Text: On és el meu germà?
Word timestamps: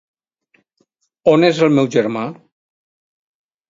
On 1.35 1.47
és 1.51 1.63
el 1.69 1.77
meu 1.79 1.93
germà? 1.99 2.27